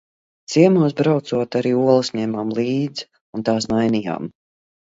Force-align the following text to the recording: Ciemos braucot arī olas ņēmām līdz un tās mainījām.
Ciemos 0.51 0.95
braucot 1.01 1.57
arī 1.59 1.73
olas 1.81 2.09
ņēmām 2.21 2.57
līdz 2.61 3.07
un 3.39 3.47
tās 3.51 3.73
mainījām. 3.75 4.33